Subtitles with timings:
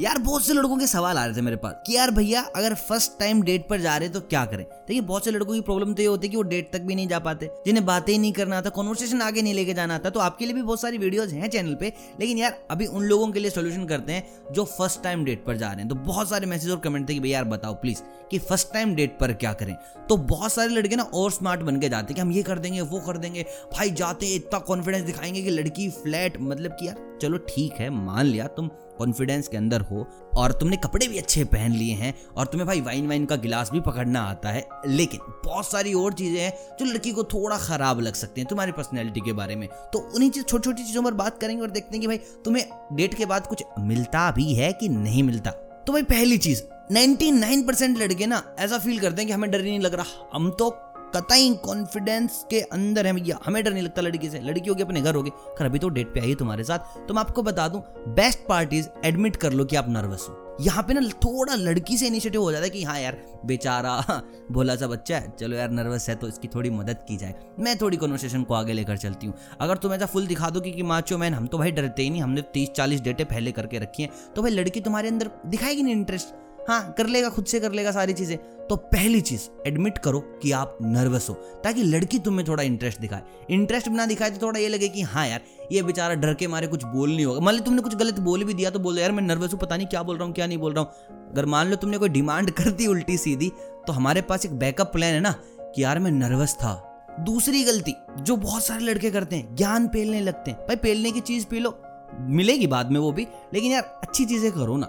[0.00, 2.74] यार, बहुत से लड़कों के सवाल आ रहे थे मेरे पास कि यार भैया, अगर
[2.74, 4.64] फ़र्स्ट टाइम डेट पर जा रहे तो क्या करें?
[4.64, 6.94] देखिए, बहुत से लड़कों की प्रॉब्लम तो ये होती है कि वो डेट तक भी
[6.94, 10.10] नहीं जा पाते, जिन्हें बातें ही नहीं करना आता कॉन्वर्सेशन आगे नहीं लेके जाना आता
[10.10, 13.30] तो आपके लिए भी बहुत सारी वीडियोस हैं चैनल पे, लेकिन यार, अभी उन लोगों
[13.32, 16.28] के लिए सोल्यूशन करते हैं जो फ़र्स्ट टाइम डेट पर जा रहे हैं। तो बहुत
[16.28, 19.32] सारे मैसेज और कमेंट थे कि भैया, यार बताओ प्लीज़ कि फ़र्स्ट टाइम डेट पर
[19.32, 19.76] क्या करें?
[20.08, 22.58] तो बहुत सारे लड़के ना और स्मार्ट बन के जाते हैं कि हम ये कर
[22.58, 27.18] देंगे, वो कर देंगे। भाई, जाते इतना कॉन्फिडेंस दिखाएँगे कि लड़की फ्लैट मतलब कि यार,
[27.22, 30.06] चलो ठीक है, मान लिया, तुम कॉन्फिडेंस के अंदर हो,
[30.36, 33.70] और तुमने कपड़े भी अच्छे पहन लिए हैं, और तुम्हें भाई वाइन वाइन का गिलास
[33.70, 38.00] भी पकड़ना आता है। लेकिन बहुत सारी और चीज़ें हैं जो लड़की को थोड़ा खराब
[38.00, 41.14] लग सकती हैं तुम्हारी पर्सनैलिटी के बारे में। तो उन्हीं चीज़ छोटी छोटी चीज़ों पर
[41.14, 44.72] बात करेंगे और देखते हैं कि भाई तुम्हें डेट के बाद कुछ मिलता भी है
[44.72, 45.50] कि नहीं मिलता।
[45.86, 49.70] तो भाई पहली चीज़ 99% लड़के ना ऐसा फील करते हैं कि हमें डर ही
[49.70, 50.70] नहीं लग रहा। हम तो
[51.16, 55.00] कतई कॉन्फिडेंस के अंदर है भैया। हमें डर नहीं लगता लड़की से। लड़की होगी अपने
[55.00, 56.78] घर होगी। खर अभी तो डेट पे आई तुम्हारे साथ।
[57.08, 57.82] तो मैं आपको बता दूँ
[58.14, 62.06] बेस्ट पार्टीज़ एडमिट कर लो कि आप नर्वस हो। यहाँ पे ना थोड़ा लड़की से
[62.06, 66.08] इनिशिएटिव हो जाता है कि हाँ यार बेचारा भोला सा बच्चा है। चलो यार नर्वस
[66.08, 69.34] है तो इसकी थोड़ी मदद की जाए। मैं थोड़ी कन्वर्सेशन को आगे लेकर चलती हूँ।
[69.60, 72.10] अगर तुम ऐसा फुल दिखा दो कि, कि माचो मैन हम तो भाई डरते ही
[72.10, 75.82] नहीं। हमने तीस चालीस डेटे पहले करके रखी हैं। तो भाई लड़की तुम्हारे अंदर दिखाएगी
[75.82, 79.98] नहीं इंटरेस्ट हाँ कर लेगा, खुद से कर लेगा सारी चीज़ें। तो पहली चीज़ एडमिट
[79.98, 81.34] करो कि आप नर्वस हो,
[81.64, 85.26] ताकि लड़की तुम्हें थोड़ा इंटरेस्ट दिखाए। इंटरेस्ट बिना दिखाए तो थोड़ा ये लगे कि हाँ
[85.28, 85.40] यार,
[85.72, 88.44] ये बेचारा डर के मारे कुछ बोल नहीं होगा। मान लो तुमने कुछ गलत बोल
[88.44, 90.46] भी दिया तो बोल यार मैं नर्वस हूँ, पता नहीं क्या बोल रहा हूँ, क्या
[90.46, 93.52] नहीं बोल रहा हूँ। अगर मान लो तुमने कोई डिमांड कर दी उल्टी सीधी
[93.86, 95.34] तो हमारे पास एक बैकअप प्लान है ना,
[95.74, 96.74] कि यार मैं नर्वस था।
[97.20, 101.20] दूसरी गलती, जो बहुत सारे लड़के करते हैं, ज्ञान पेलने लगते हैं। भाई, पेलने की
[101.20, 101.78] चीज़ पी लो,
[102.20, 104.86] मिलेगी बाद में वो भी, लेकिन यार अच्छी चीज़ें करो ना।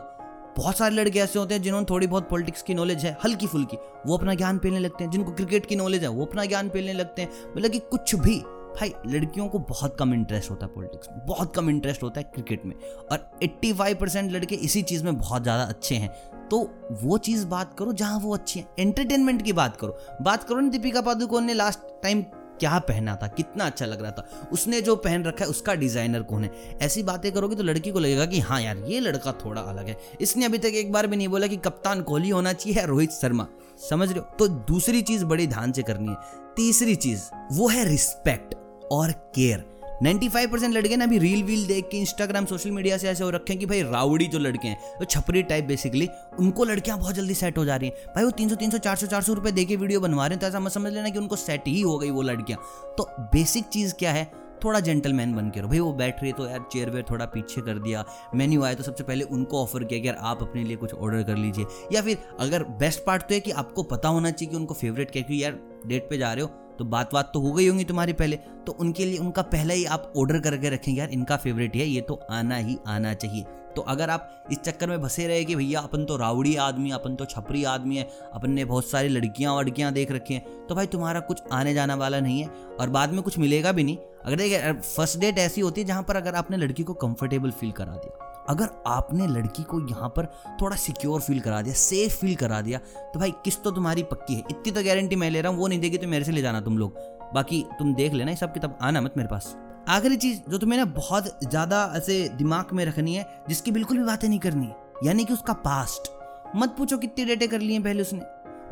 [0.57, 3.77] बहुत सारे लड़के ऐसे होते हैं जिन्होंने थोड़ी बहुत पॉलिटिक्स की नॉलेज है, हल्की फुल्की।
[4.05, 6.93] वो अपना ज्ञान पेलने लगते हैं, जिनको क्रिकेट की नॉलेज है, वो अपना ज्ञान पेलने
[6.93, 8.39] लगते हैं। मतलब कि कुछ भी,
[8.75, 12.31] भाई, लड़कियों को बहुत कम इंटरेस्ट होता है पॉलिटिक्स में, बहुत कम इंटरेस्ट होता है
[12.33, 12.75] क्रिकेट में।
[13.11, 16.09] और 85 परसेंट लड़के इसी चीज़ में बहुत ज़्यादा अच्छे हैं।
[16.49, 20.59] तो वो चीज़ बात करो जहाँ वो अच्छी है। एंटरटेनमेंट की बात करो। बात करो
[20.59, 22.23] ना दीपिका पादुकोण ने लास्ट टाइम
[22.59, 26.21] क्या पहना था, कितना अच्छा लग रहा था। उसने जो पहन रखा है, उसका डिज़ाइनर
[26.21, 26.51] कौन है?
[26.81, 29.97] ऐसी बातें करोगे तो लड़की को लगेगा कि हाँ यार, ये लड़का थोड़ा अलग है।
[30.21, 33.11] इसने अभी तक एक बार भी नहीं बोला कि कप्तान कोहली होना चाहिए या रोहित
[33.11, 33.47] शर्मा।
[33.89, 34.25] समझ रहे हो?
[34.39, 36.15] तो दूसरी चीज़ बड़ी ध्यान से करनी है।
[36.55, 37.21] तीसरी चीज़,
[37.51, 38.55] वो है रिस्पेक्ट
[38.91, 43.09] और केयर 95 परसेंट लड़के ना अभी रील वील देख के इंस्टाग्राम सोशल मीडिया से
[43.09, 46.63] ऐसे हो रखे हैं कि भाई रावड़ी जो लड़के हैं तो छपरी टाइप बेसिकली उनको
[46.63, 49.07] लड़कियाँ बहुत जल्दी सेट हो जा रही हैं। भाई वो तीन सौ, तीन 300 300
[49.07, 51.19] 400 400 रुपए दे के वीडियो बनवा रहे हैं तो ऐसा मत समझ लेना कि
[51.19, 52.59] उनको सेट ही हो गई वो लड़कियाँ।
[52.97, 54.31] तो बेसिक चीज़ क्या है?
[54.63, 57.61] थोड़ा जेंटलमैन बन के रहो। भाई वो बैठ रही तो यार चेयर वेयर थोड़ा पीछे
[57.61, 58.05] कर दिया।
[58.35, 61.23] मेन्यू आया तो सबसे पहले उनको ऑफ़र किया कि यार आप अपने लिए कुछ ऑर्डर
[61.23, 64.57] कर लीजिए। या फिर अगर बेस्ट पार्ट तो है कि आपको पता होना चाहिए कि
[64.57, 67.51] उनको फेवरेट क्या क्योंकि यार डेट पे जा रहे हो तो बात बात तो हो
[67.51, 71.09] गई होंगी तुम्हारी पहले। तो उनके लिए उनका पहले ही आप ऑर्डर करके रखेंगे यार,
[71.09, 75.01] इनका फेवरेट है ये तो आना ही आना चाहिए। तो अगर आप इस चक्कर में
[75.01, 78.65] बसे रहे कि भैया अपन तो रावड़ी आदमी अपन तो छपरी आदमी है, अपन ने
[78.65, 82.39] बहुत सारी लड़कियाँ वड़कियाँ देख रखी हैं तो भाई तुम्हारा कुछ आने जाना वाला नहीं
[82.41, 82.47] है
[82.79, 86.03] और बाद में कुछ मिलेगा भी नहीं। अगर देखिए फ़र्स्ट डेट ऐसी होती है जहाँ
[86.03, 90.25] पर अगर आपने लड़की को कंफर्टेबल फील करा दिया अगर आपने लड़की को यहाँ पर
[90.61, 92.79] थोड़ा सिक्योर फील करा दिया सेफ़ फील करा दिया
[93.13, 95.67] तो भाई किस तो तुम्हारी पक्की है। इतनी तो गारंटी मैं ले रहा हूँ, वो
[95.67, 96.97] नहीं देगी तो मेरे से ले जाना तुम लोग।
[97.33, 99.55] बाकी तुम देख लेना सब किताब आना मत मेरे पास।
[99.89, 104.03] आखिरी चीज़ जो तुम्हें ना बहुत ज़्यादा ऐसे दिमाग में रखनी है, जिसकी बिल्कुल भी
[104.03, 104.69] बातें नहीं करनी,
[105.03, 106.11] यानी कि उसका पास्ट
[106.55, 108.21] मत पूछो कितनी डेटे कर लिए पहले उसने।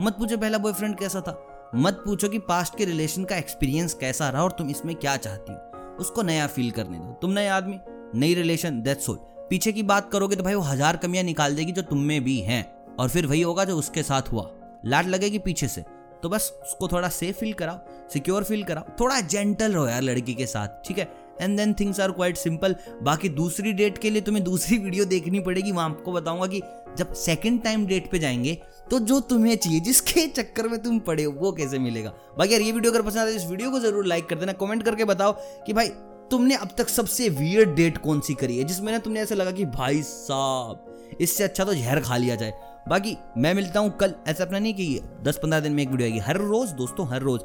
[0.01, 1.38] मत पूछो पहला बॉयफ्रेंड कैसा था।
[1.75, 5.53] मत पूछो कि पास्ट के रिलेशन का एक्सपीरियंस कैसा रहा और तुम इसमें क्या चाहती
[5.53, 7.79] हो। उसको नया फील करने दो। तुम नए आदमी,
[8.16, 9.17] नई रिलेशन दैट्स ऑल
[9.49, 12.39] पीछे की बात करोगे तो भाई वो हज़ार कमियाँ निकाल देगी जो तुम में भी
[12.41, 12.65] हैं।
[12.95, 14.49] और फिर वही होगा जो उसके साथ हुआ।
[14.85, 15.83] लाट लगेगी पीछे से।
[16.23, 20.33] तो बस उसको थोड़ा सेफ़ फील कराओ सिक्योर फील कराओ। थोड़ा जेंटल रहो यार लड़की
[20.33, 21.07] के साथ, ठीक है?
[21.41, 25.39] And then things are quite simple बाकी दूसरी डेट के लिए तुम्हें दूसरी वीडियो देखनी
[25.39, 26.61] पड़ेगी। वहाँ आपको बताऊँगा कि
[26.97, 28.57] जब सेकंड टाइम डेट पे जाएँगे
[28.91, 32.13] तो जो तुम्हें चाहिए, जिसके चक्कर में तुम पड़े हो, वो कैसे मिलेगा?
[32.37, 34.53] बाकी यार ये वीडियो अगर पसंद आए तो इस वीडियो को ज़रूर लाइक कर देना।
[34.53, 35.87] कमेंट करके बताओ कि भाई
[36.33, 39.51] तुमने अब तक सबसे वियर्ड डेट कौन सी करी है जिसमें ना तुमने ऐसा लगा
[39.51, 42.53] कि भाई साहब, इससे अच्छा तो जहर खा लिया जाए।
[42.89, 46.07] बाकी मैं मिलता हूँ कल, ऐसा अपना नहीं कि दस पंद्रह दिन में एक वीडियो
[46.07, 47.41] आएगी, हर रोज दोस्तों, हर रोज।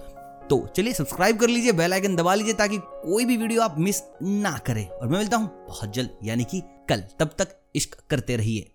[0.50, 4.02] तो चलिए सब्सक्राइब कर लीजिए बेल आइकन दबा लीजिए ताकि कोई भी वीडियो आप मिस
[4.22, 8.36] ना करें। और मैं मिलता हूँ बहुत जल्द, यानी कि कल। तब तक इश्क करते
[8.36, 8.70] रहिए।